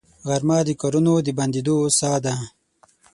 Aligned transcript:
غرمه 0.27 0.57
د 0.67 0.69
کارونو 0.81 1.13
د 1.25 1.27
بندېدو 1.37 1.75
ساه 1.99 2.17
ده 2.25 2.35